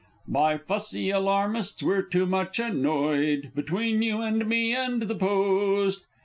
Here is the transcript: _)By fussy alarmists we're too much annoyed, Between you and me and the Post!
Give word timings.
_)By 0.33 0.57
fussy 0.57 1.11
alarmists 1.11 1.83
we're 1.83 2.01
too 2.01 2.25
much 2.25 2.57
annoyed, 2.57 3.51
Between 3.53 4.01
you 4.01 4.19
and 4.19 4.47
me 4.47 4.73
and 4.73 5.03
the 5.03 5.13
Post! 5.13 6.07